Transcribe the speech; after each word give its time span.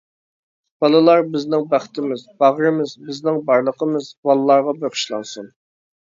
بالىلار 0.85 1.19
بىزنىڭ 1.35 1.67
بەختىمىز، 1.73 2.23
باغرىمىز، 2.45 2.95
بىزنىڭ 3.11 3.39
بارلىقىمىز 3.51 4.09
بالىلارغا 4.31 4.77
بېغىشلانسۇن! 4.83 5.55